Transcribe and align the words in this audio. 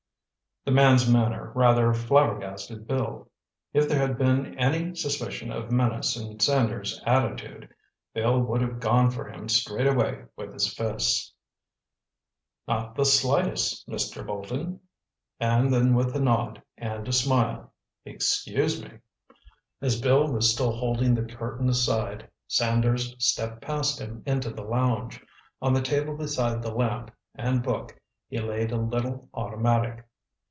The 0.63 0.69
man's 0.69 1.09
manner 1.09 1.51
rather 1.55 1.91
flabbergasted 1.91 2.85
Bill. 2.85 3.27
If 3.73 3.89
there 3.89 3.97
had 3.97 4.15
been 4.19 4.53
any 4.59 4.93
suspicion 4.93 5.51
of 5.51 5.71
menace 5.71 6.15
in 6.15 6.39
Sanders' 6.39 7.01
attitude, 7.03 7.67
Bill 8.13 8.39
would 8.43 8.61
have 8.61 8.79
gone 8.79 9.09
for 9.09 9.27
him 9.27 9.49
straightway 9.49 10.25
with 10.35 10.53
his 10.53 10.71
fists. 10.71 11.33
"Not 12.67 12.93
the 12.93 13.05
slightest, 13.05 13.87
Mr. 13.87 14.23
Bolton!" 14.23 14.81
And 15.39 15.73
then 15.73 15.95
with 15.95 16.15
a 16.15 16.19
nod 16.19 16.61
and 16.77 17.07
a 17.07 17.11
smile, 17.11 17.73
"Excuse 18.05 18.83
me!" 18.83 18.99
As 19.81 19.99
Bill 19.99 20.31
was 20.31 20.51
still 20.51 20.73
holding 20.75 21.15
the 21.15 21.23
curtain 21.25 21.69
aside, 21.69 22.29
Sanders 22.47 23.15
stepped 23.17 23.63
past 23.63 23.97
him 23.99 24.21
into 24.27 24.51
the 24.51 24.61
lounge. 24.63 25.25
On 25.59 25.73
the 25.73 25.81
table 25.81 26.15
beside 26.15 26.61
the 26.61 26.71
lamp 26.71 27.09
and 27.33 27.63
book 27.63 27.99
he 28.27 28.37
laid 28.39 28.69
a 28.71 28.77
little 28.77 29.27
automatic. 29.33 30.05